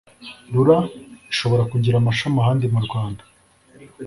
rura 0.53 0.77
ishobora 1.31 1.63
kugira 1.71 1.95
amashami 1.97 2.37
ahandi 2.43 2.65
mu 2.73 2.79
rwanda 2.85 3.23